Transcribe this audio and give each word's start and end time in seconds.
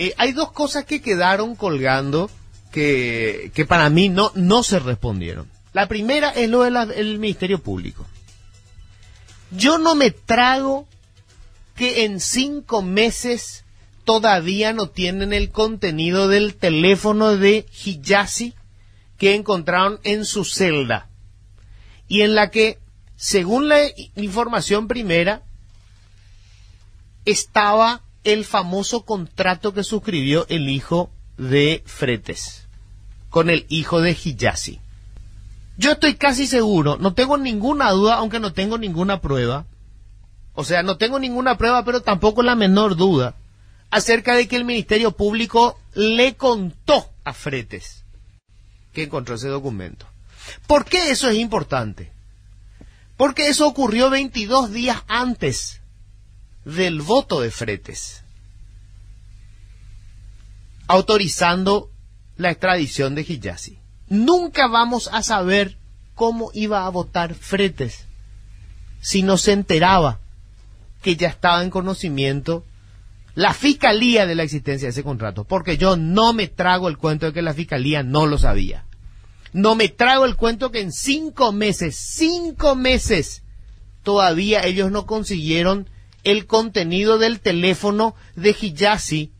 Eh, 0.00 0.14
hay 0.16 0.32
dos 0.32 0.50
cosas 0.52 0.86
que 0.86 1.02
quedaron 1.02 1.54
colgando 1.54 2.30
que, 2.72 3.52
que 3.52 3.66
para 3.66 3.90
mí 3.90 4.08
no, 4.08 4.32
no 4.34 4.62
se 4.62 4.78
respondieron. 4.78 5.46
La 5.74 5.88
primera 5.88 6.30
es 6.30 6.48
lo 6.48 6.62
del 6.62 7.18
Ministerio 7.18 7.58
Público. 7.62 8.06
Yo 9.50 9.76
no 9.76 9.94
me 9.94 10.10
trago 10.10 10.88
que 11.76 12.06
en 12.06 12.18
cinco 12.18 12.80
meses 12.80 13.64
todavía 14.04 14.72
no 14.72 14.88
tienen 14.88 15.34
el 15.34 15.50
contenido 15.50 16.28
del 16.28 16.54
teléfono 16.54 17.36
de 17.36 17.66
Hijazi 17.84 18.54
que 19.18 19.34
encontraron 19.34 20.00
en 20.02 20.24
su 20.24 20.46
celda 20.46 21.10
y 22.08 22.22
en 22.22 22.34
la 22.34 22.50
que, 22.50 22.78
según 23.16 23.68
la 23.68 23.80
información 24.16 24.88
primera, 24.88 25.42
estaba 27.26 28.00
el 28.24 28.44
famoso 28.44 29.04
contrato 29.04 29.72
que 29.72 29.84
suscribió 29.84 30.46
el 30.48 30.68
hijo 30.68 31.10
de 31.36 31.82
Fretes 31.86 32.68
con 33.30 33.48
el 33.48 33.64
hijo 33.68 34.00
de 34.00 34.10
Hijazi. 34.10 34.80
Yo 35.76 35.92
estoy 35.92 36.14
casi 36.14 36.46
seguro, 36.46 36.98
no 36.98 37.14
tengo 37.14 37.38
ninguna 37.38 37.90
duda, 37.92 38.16
aunque 38.16 38.40
no 38.40 38.52
tengo 38.52 38.76
ninguna 38.76 39.20
prueba. 39.20 39.64
O 40.54 40.64
sea, 40.64 40.82
no 40.82 40.98
tengo 40.98 41.18
ninguna 41.18 41.56
prueba, 41.56 41.84
pero 41.84 42.02
tampoco 42.02 42.42
la 42.42 42.54
menor 42.54 42.96
duda 42.96 43.36
acerca 43.90 44.34
de 44.34 44.46
que 44.46 44.56
el 44.56 44.64
Ministerio 44.64 45.12
Público 45.12 45.78
le 45.94 46.34
contó 46.34 47.08
a 47.24 47.32
Fretes 47.32 48.04
que 48.92 49.04
encontró 49.04 49.36
ese 49.36 49.48
documento. 49.48 50.06
¿Por 50.66 50.84
qué 50.84 51.10
eso 51.10 51.28
es 51.28 51.38
importante? 51.38 52.12
Porque 53.16 53.48
eso 53.48 53.66
ocurrió 53.66 54.10
22 54.10 54.72
días 54.72 55.02
antes 55.06 55.79
del 56.76 57.02
voto 57.02 57.40
de 57.40 57.50
Fretes, 57.50 58.22
autorizando 60.86 61.90
la 62.36 62.50
extradición 62.50 63.14
de 63.14 63.22
Hijazi. 63.22 63.78
Nunca 64.08 64.66
vamos 64.66 65.08
a 65.12 65.22
saber 65.22 65.76
cómo 66.14 66.50
iba 66.54 66.86
a 66.86 66.90
votar 66.90 67.34
Fretes 67.34 68.06
si 69.00 69.22
no 69.22 69.36
se 69.36 69.52
enteraba 69.52 70.20
que 71.02 71.16
ya 71.16 71.28
estaba 71.28 71.62
en 71.62 71.70
conocimiento 71.70 72.64
la 73.34 73.54
fiscalía 73.54 74.26
de 74.26 74.34
la 74.34 74.42
existencia 74.42 74.86
de 74.86 74.90
ese 74.90 75.04
contrato, 75.04 75.44
porque 75.44 75.78
yo 75.78 75.96
no 75.96 76.32
me 76.32 76.48
trago 76.48 76.88
el 76.88 76.98
cuento 76.98 77.26
de 77.26 77.32
que 77.32 77.42
la 77.42 77.54
fiscalía 77.54 78.02
no 78.02 78.26
lo 78.26 78.38
sabía. 78.38 78.84
No 79.52 79.74
me 79.74 79.88
trago 79.88 80.24
el 80.26 80.36
cuento 80.36 80.70
que 80.70 80.80
en 80.80 80.92
cinco 80.92 81.52
meses, 81.52 81.96
cinco 81.96 82.74
meses, 82.74 83.42
todavía 84.02 84.60
ellos 84.62 84.90
no 84.90 85.06
consiguieron 85.06 85.88
el 86.24 86.46
contenido 86.46 87.18
del 87.18 87.40
teléfono 87.40 88.14
de 88.36 88.54
Hijazi 88.60 89.32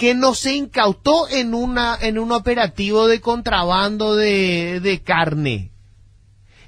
que 0.00 0.14
no 0.14 0.34
se 0.34 0.54
incautó 0.54 1.28
en 1.28 1.52
una 1.52 1.94
en 2.00 2.18
un 2.18 2.32
operativo 2.32 3.06
de 3.06 3.20
contrabando 3.20 4.16
de, 4.16 5.02
carne. 5.04 5.72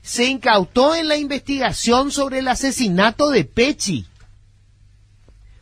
Se 0.03 0.27
incautó 0.27 0.95
en 0.95 1.09
la 1.09 1.17
investigación 1.17 2.11
sobre 2.11 2.41
el 2.41 2.49
asesinato 2.49 3.31
de 3.31 3.45
Pechi. 3.45 4.07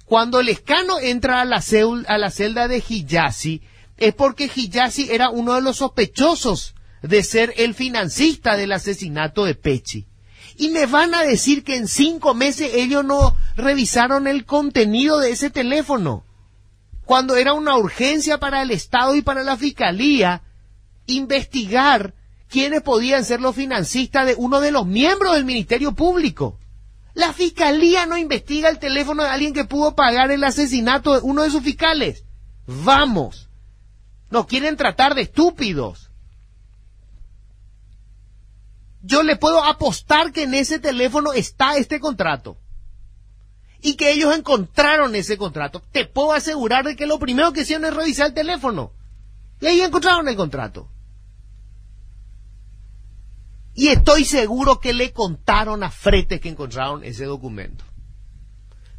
Cuando 0.05 0.41
el 0.41 0.49
escano 0.49 0.99
entra 0.99 1.41
a 1.41 1.45
la, 1.45 1.63
a 2.09 2.19
la 2.19 2.31
celda 2.33 2.67
de 2.67 2.83
Hijazi, 2.89 3.63
es 3.99 4.15
porque 4.15 4.51
Hijazi 4.53 5.09
era 5.13 5.31
uno 5.31 5.55
de 5.55 5.63
los 5.63 5.77
sospechosos 5.77 6.75
de 7.03 7.23
ser 7.23 7.55
el 7.57 7.75
financista 7.75 8.57
del 8.57 8.73
asesinato 8.73 9.45
de 9.45 9.55
Pechi. 9.55 10.07
Y 10.61 10.69
me 10.69 10.85
van 10.85 11.15
a 11.15 11.23
decir 11.23 11.65
que 11.65 11.77
en 11.77 11.89
cinco 11.89 12.35
meses 12.35 12.73
ellos 12.75 13.03
no 13.03 13.35
revisaron 13.57 14.27
el 14.27 14.45
contenido 14.45 15.19
de 15.19 15.31
ese 15.31 15.49
teléfono. 15.49 16.23
Cuando 17.07 17.37
era 17.37 17.55
una 17.55 17.79
urgencia 17.79 18.37
para 18.37 18.61
el 18.61 18.71
Estado 18.71 19.15
y 19.15 19.23
para 19.23 19.43
la 19.43 19.57
Fiscalía 19.57 20.43
investigar 21.07 22.13
quiénes 22.47 22.83
podían 22.83 23.25
ser 23.25 23.41
los 23.41 23.57
financistas 23.57 24.27
de 24.27 24.35
uno 24.37 24.61
de 24.61 24.71
los 24.71 24.87
miembros 24.87 25.35
del 25.35 25.47
Ministerio 25.47 25.93
Público. 25.93 26.59
La 27.15 27.33
fiscalía 27.33 28.05
no 28.05 28.19
investiga 28.19 28.69
el 28.69 28.79
teléfono 28.79 29.23
de 29.23 29.31
alguien 29.31 29.55
que 29.55 29.65
pudo 29.65 29.95
pagar 29.95 30.31
el 30.31 30.45
asesinato 30.45 31.15
de 31.15 31.21
uno 31.23 31.43
de 31.43 31.51
sus 31.51 31.63
fiscales. 31.63 32.27
Vamos. 32.67 33.49
Nos 34.29 34.45
quieren 34.45 34.77
tratar 34.77 35.15
de 35.15 35.23
estúpidos. 35.23 36.10
Yo 39.03 39.23
le 39.23 39.37
puedo 39.37 39.65
apostar 39.65 40.33
que 40.33 40.43
en 40.43 40.55
ese 40.55 40.79
teléfono 40.79 41.33
está 41.33 41.77
este 41.77 42.01
contrato. 42.01 42.59
Y 43.81 43.95
que 43.95 44.13
ellos 44.13 44.37
encontraron 44.37 45.15
ese 45.15 45.39
contrato. 45.39 45.83
Te 45.91 46.05
puedo 46.05 46.33
asegurar 46.33 46.85
de 46.85 46.97
que 46.97 47.07
lo 47.07 47.19
primero 47.19 47.53
que 47.53 47.63
hicieron 47.63 47.87
es 47.87 47.95
revisar 47.95 48.29
el 48.29 48.35
teléfono. 48.35 48.93
Y 49.61 49.67
ahí 49.67 49.81
encontraron 49.81 50.29
el 50.29 50.37
contrato. 50.37 50.89
Y 53.75 53.89
estoy 53.89 54.27
seguro 54.27 54.81
que 54.81 54.93
le 54.93 55.13
contaron 55.13 55.83
a 55.83 55.91
Fretes 55.91 56.41
que 56.41 56.51
encontraron 56.51 57.03
ese 57.05 57.25
documento. 57.25 57.85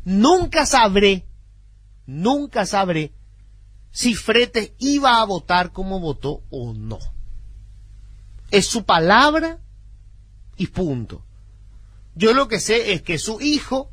Nunca 0.04 0.66
sabré, 0.66 1.28
nunca 2.08 2.66
sabré 2.66 3.14
si 3.92 4.16
Fretes 4.16 4.72
iba 4.80 5.22
a 5.22 5.26
votar 5.26 5.72
como 5.72 6.00
votó 6.00 6.42
o 6.50 6.74
no. 6.74 6.98
Es 8.50 8.66
su 8.66 8.84
palabra 8.84 9.60
y 10.62 10.68
punto. 10.68 11.26
Yo 12.14 12.36
lo 12.36 12.48
que 12.48 12.60
sé 12.60 12.94
es 12.94 13.02
que 13.02 13.18
su 13.18 13.42
hijo 13.42 13.90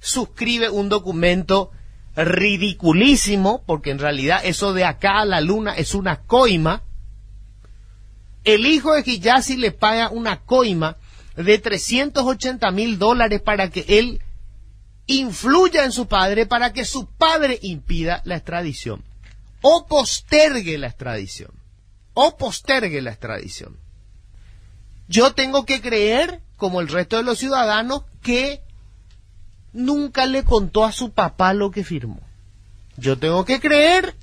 suscribe 0.00 0.68
un 0.68 0.90
documento 0.90 1.70
ridiculísimo, 2.14 3.64
porque 3.64 3.90
en 3.90 3.98
realidad 3.98 4.40
eso 4.44 4.74
de 4.74 4.84
acá 4.84 5.22
a 5.22 5.24
la 5.24 5.40
luna 5.40 5.72
es 5.72 5.94
una 5.94 6.20
coima, 6.20 6.82
el 8.44 8.66
hijo 8.66 8.92
de 8.92 9.02
Hijazi 9.10 9.56
le 9.56 9.72
paga 9.72 10.10
una 10.10 10.42
coima 10.42 10.98
de 11.36 11.58
380 11.58 12.70
mil 12.70 12.98
dólares 12.98 13.40
para 13.40 13.70
que 13.70 13.86
él 13.88 14.20
influya 15.06 15.84
en 15.84 15.92
su 15.92 16.06
padre 16.06 16.44
para 16.44 16.74
que 16.74 16.84
su 16.84 17.06
padre 17.06 17.58
impida 17.62 18.20
la 18.24 18.36
extradición 18.36 19.02
o 19.62 19.86
postergue 19.86 20.76
la 20.76 20.88
extradición 20.88 21.50
o 22.12 22.36
postergue 22.36 23.00
la 23.00 23.10
extradición. 23.10 23.83
Yo 25.08 25.34
tengo 25.34 25.64
que 25.64 25.80
creer, 25.80 26.42
como 26.56 26.80
el 26.80 26.88
resto 26.88 27.16
de 27.16 27.22
los 27.22 27.38
ciudadanos, 27.38 28.04
que 28.22 28.62
nunca 29.72 30.26
le 30.26 30.44
contó 30.44 30.84
a 30.84 30.92
su 30.92 31.12
papá 31.12 31.52
lo 31.52 31.70
que 31.70 31.84
firmó. 31.84 32.20
Yo 32.96 33.18
tengo 33.18 33.44
que 33.44 33.60
creer 33.60 34.14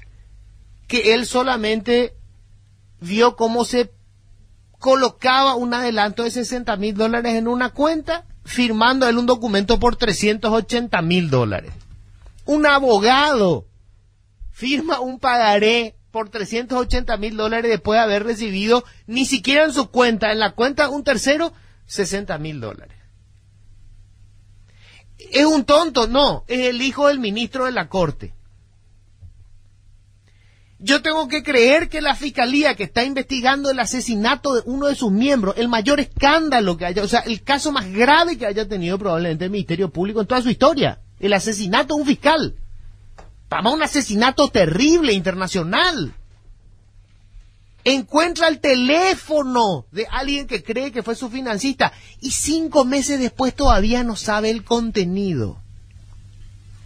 que 0.87 1.13
él 1.13 1.25
solamente 1.25 2.15
vio 2.99 3.35
cómo 3.35 3.65
se 3.65 3.91
colocaba 4.79 5.55
un 5.55 5.73
adelanto 5.73 6.23
de 6.23 6.31
60 6.31 6.75
mil 6.77 6.95
dólares 6.95 7.35
en 7.35 7.47
una 7.47 7.69
cuenta, 7.69 8.25
firmando 8.43 9.07
él 9.07 9.17
un 9.17 9.25
documento 9.25 9.79
por 9.79 9.95
380 9.95 11.01
mil 11.01 11.29
dólares. 11.29 11.71
Un 12.45 12.65
abogado 12.65 13.67
firma 14.51 14.99
un 14.99 15.19
pagaré 15.19 15.95
por 16.11 16.29
380 16.29 17.17
mil 17.17 17.37
dólares 17.37 17.71
después 17.71 17.97
de 17.97 18.03
haber 18.03 18.23
recibido 18.23 18.83
ni 19.07 19.25
siquiera 19.25 19.63
en 19.63 19.73
su 19.73 19.89
cuenta, 19.89 20.31
en 20.31 20.39
la 20.39 20.51
cuenta 20.51 20.89
un 20.89 21.03
tercero, 21.03 21.53
60 21.85 22.37
mil 22.37 22.59
dólares. 22.59 22.97
¿Es 25.17 25.45
un 25.45 25.65
tonto? 25.65 26.07
No, 26.07 26.43
es 26.47 26.67
el 26.67 26.81
hijo 26.81 27.07
del 27.07 27.19
ministro 27.19 27.65
de 27.65 27.71
la 27.71 27.87
Corte 27.87 28.33
yo 30.83 31.01
tengo 31.01 31.27
que 31.27 31.43
creer 31.43 31.89
que 31.89 32.01
la 32.01 32.15
fiscalía 32.15 32.75
que 32.75 32.83
está 32.83 33.03
investigando 33.03 33.69
el 33.69 33.79
asesinato 33.79 34.55
de 34.55 34.61
uno 34.65 34.87
de 34.87 34.95
sus 34.95 35.11
miembros, 35.11 35.55
el 35.57 35.67
mayor 35.67 35.99
escándalo 35.99 36.75
que 36.75 36.85
haya, 36.85 37.03
o 37.03 37.07
sea, 37.07 37.19
el 37.21 37.43
caso 37.43 37.71
más 37.71 37.91
grave 37.91 38.37
que 38.37 38.47
haya 38.47 38.67
tenido 38.67 38.97
probablemente 38.97 39.45
el 39.45 39.51
Ministerio 39.51 39.91
Público 39.91 40.21
en 40.21 40.27
toda 40.27 40.41
su 40.41 40.49
historia, 40.49 40.99
el 41.19 41.33
asesinato 41.33 41.95
de 41.95 42.01
un 42.01 42.07
fiscal. 42.07 42.55
Vamos, 43.51 43.73
un 43.73 43.83
asesinato 43.83 44.47
terrible, 44.47 45.11
internacional. 45.11 46.13
Encuentra 47.83 48.47
el 48.47 48.61
teléfono 48.61 49.85
de 49.91 50.07
alguien 50.09 50.47
que 50.47 50.63
cree 50.63 50.93
que 50.93 51.03
fue 51.03 51.15
su 51.15 51.29
financista 51.29 51.91
y 52.21 52.31
cinco 52.31 52.85
meses 52.85 53.19
después 53.19 53.53
todavía 53.53 54.05
no 54.05 54.15
sabe 54.15 54.51
el 54.51 54.63
contenido. 54.63 55.59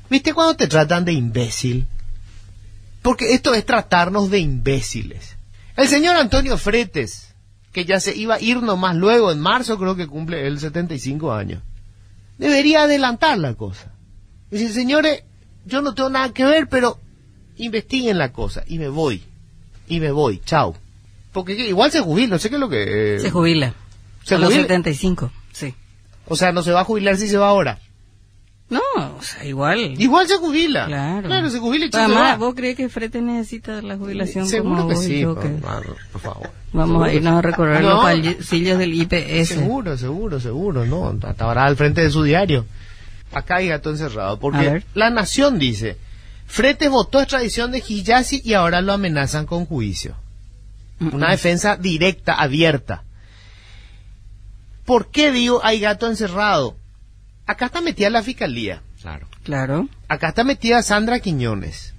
¿Viste 0.09 0.33
cuando 0.33 0.55
te 0.55 0.65
tratan 0.65 1.05
de 1.05 1.13
imbécil? 1.13 1.85
Porque 3.03 3.35
esto 3.35 3.53
es 3.53 3.63
tratarnos 3.63 4.31
de 4.31 4.39
imbéciles. 4.39 5.35
El 5.77 5.87
señor 5.87 6.15
Antonio 6.15 6.57
Fretes, 6.57 7.35
que 7.73 7.85
ya 7.85 7.99
se 7.99 8.15
iba 8.15 8.35
a 8.35 8.41
ir 8.41 8.63
nomás 8.63 8.95
luego, 8.95 9.31
en 9.31 9.39
marzo 9.39 9.77
creo 9.77 9.95
que 9.95 10.07
cumple 10.07 10.47
el 10.47 10.59
75 10.59 11.31
años, 11.31 11.61
debería 12.39 12.83
adelantar 12.83 13.37
la 13.37 13.53
cosa. 13.53 13.91
Dice, 14.49 14.73
señores, 14.73 15.25
yo 15.65 15.81
no 15.81 15.93
tengo 15.93 16.09
nada 16.09 16.31
que 16.33 16.45
ver, 16.45 16.67
pero 16.67 16.99
investiguen 17.57 18.17
la 18.17 18.31
cosa. 18.31 18.63
Y 18.67 18.79
me 18.79 18.89
voy. 18.89 19.23
Y 19.87 19.99
me 19.99 20.11
voy. 20.11 20.41
Chao. 20.45 20.75
Porque 21.31 21.53
igual 21.53 21.91
se 21.91 21.99
jubila, 22.01 22.27
no 22.35 22.39
sé 22.39 22.49
qué 22.49 22.55
es 22.55 22.61
lo 22.61 22.69
que... 22.69 23.15
Eh, 23.15 23.19
se 23.19 23.31
jubila. 23.31 23.73
¿Se 24.23 24.35
a 24.35 24.37
los 24.37 24.53
75, 24.53 25.31
sí. 25.51 25.73
O 26.27 26.35
sea, 26.35 26.51
no 26.51 26.63
se 26.63 26.71
va 26.71 26.81
a 26.81 26.85
jubilar 26.85 27.17
si 27.17 27.27
se 27.27 27.37
va 27.37 27.49
ahora. 27.49 27.79
No, 28.67 28.81
o 28.95 29.21
sea, 29.21 29.45
igual. 29.45 29.93
Igual 30.01 30.27
se 30.27 30.37
jubila. 30.37 30.87
Claro. 30.87 31.27
Claro, 31.27 31.49
se 31.51 31.59
jubila 31.59 31.85
y 31.85 31.91
se 31.91 31.97
además, 31.99 32.33
va. 32.33 32.37
¿vos 32.37 32.55
crees 32.55 32.75
que 32.75 32.89
Frete 32.89 33.21
necesita 33.21 33.79
la 33.83 33.95
jubilación 33.95 34.47
Seguro 34.47 34.75
como 34.77 34.87
que 34.87 34.95
vos 34.95 35.03
sí, 35.03 35.19
yo 35.19 35.39
que- 35.39 35.49
por 36.11 36.21
favor. 36.21 36.49
Vamos 36.73 37.03
a 37.07 37.13
irnos 37.13 37.33
a 37.33 37.41
recorrer 37.43 37.83
No. 37.83 37.89
los 38.11 38.35
pasillos 38.37 38.79
del 38.79 38.93
IPS. 38.95 39.49
Seguro, 39.49 39.97
seguro, 39.97 40.39
seguro, 40.39 40.83
no. 40.85 41.15
Hasta 41.27 41.45
ahora 41.45 41.65
al 41.65 41.75
frente 41.75 42.01
de 42.01 42.09
su 42.09 42.23
diario. 42.23 42.65
Acá 43.35 43.57
hay 43.57 43.67
gato 43.67 43.89
encerrado. 43.89 44.39
Porque 44.39 44.83
la 44.93 45.09
nación 45.09 45.59
dice, 45.59 45.97
Frete 46.47 46.87
votó 46.87 47.19
extradición 47.19 47.71
de 47.71 47.83
Hijazi 47.85 48.41
y 48.43 48.53
ahora 48.53 48.81
lo 48.81 48.93
amenazan 48.93 49.45
con 49.45 49.65
juicio. 49.65 50.15
Mm, 50.99 51.13
Una 51.13 51.31
defensa 51.31 51.75
directa, 51.75 52.33
abierta. 52.33 53.03
¿Por 54.85 55.11
qué 55.11 55.31
digo 55.31 55.59
hay 55.63 55.81
gato 55.81 56.07
encerrado? 56.07 56.77
Acá 57.45 57.65
está 57.65 57.81
metida 57.81 58.09
la 58.09 58.23
fiscalía. 58.23 58.81
Claro. 59.01 59.27
Claro. 59.43 59.89
Acá 60.07 60.29
está 60.29 60.43
metida 60.43 60.81
Sandra 60.81 61.19
Quiñones. 61.19 61.93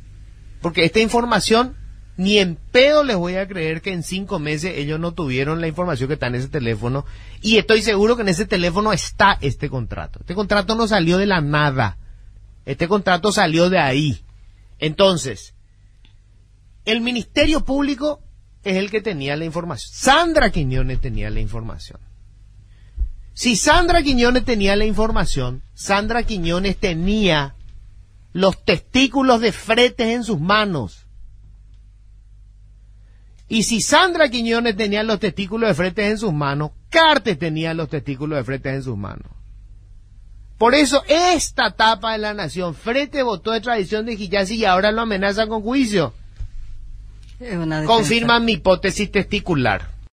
Porque 0.63 0.85
esta 0.87 1.01
información, 1.01 1.77
ni 2.17 2.39
en 2.39 2.57
pedo 2.57 3.05
les 3.05 3.17
voy 3.17 3.37
a 3.37 3.47
creer 3.47 3.83
que 3.83 3.93
en 3.93 4.03
cinco 4.03 4.39
meses 4.39 4.75
ellos 4.77 4.99
no 4.99 5.13
tuvieron 5.13 5.61
la 5.61 5.69
información 5.69 6.09
que 6.09 6.15
está 6.15 6.29
en 6.29 6.37
ese 6.37 6.49
teléfono. 6.49 7.05
Y 7.43 7.59
estoy 7.59 7.83
seguro 7.83 8.17
que 8.17 8.23
en 8.23 8.29
ese 8.29 8.47
teléfono 8.47 8.93
está 8.93 9.37
este 9.41 9.69
contrato. 9.69 10.21
Este 10.21 10.35
contrato 10.35 10.75
no 10.75 10.89
salió 10.89 11.19
de 11.19 11.27
la 11.27 11.41
nada. 11.41 11.99
Este 12.65 12.89
contrato 12.89 13.33
salió 13.33 13.69
de 13.69 13.79
ahí. 13.79 14.25
Entonces, 14.79 15.55
el 16.87 17.01
Ministerio 17.01 17.65
Público 17.65 18.21
es 18.65 18.77
el 18.77 18.91
que 18.91 19.01
tenía 19.03 19.37
la 19.37 19.45
información. 19.45 19.93
Sandra 19.95 20.51
Quiñones 20.51 21.01
tenía 21.01 21.31
la 21.31 21.41
información. 21.41 22.01
Si 23.35 23.57
Sandra 23.57 24.03
Quiñones 24.03 24.45
tenía 24.45 24.75
la 24.77 24.87
información, 24.87 25.63
Sandra 25.75 26.23
Quiñones 26.23 26.79
tenía 26.79 27.55
los 28.33 28.65
testículos 28.65 29.41
de 29.41 29.53
fretes 29.53 30.09
en 30.09 30.25
sus 30.25 30.41
manos. 30.41 31.06
Y 33.49 33.63
si 33.63 33.81
Sandra 33.81 34.29
Quiñones 34.29 34.77
tenía 34.77 35.03
los 35.03 35.21
testículos 35.21 35.69
de 35.69 35.75
fretes 35.75 36.11
en 36.11 36.19
sus 36.19 36.33
manos, 36.33 36.73
Cartes 36.91 37.39
tenía 37.39 37.75
los 37.75 37.89
testículos 37.89 38.39
de 38.39 38.45
fretes 38.45 38.75
en 38.75 38.83
sus 38.83 38.97
manos. 38.97 39.29
Por 40.59 40.75
eso 40.75 41.03
esta 41.07 41.69
etapa 41.69 42.13
de 42.13 42.19
la 42.19 42.35
nación, 42.35 42.75
Frete 42.75 43.23
votó 43.23 43.53
de 43.53 43.61
tradición 43.61 44.07
de 44.07 44.15
Hijazi 44.15 44.57
y 44.57 44.65
ahora 44.65 44.91
lo 44.91 45.03
amenazan 45.03 45.49
con 45.49 45.63
juicio. 45.63 46.15
Confirman 47.87 48.45
mi 48.45 48.53
hipótesis 48.53 49.13
testicular. 49.13 49.96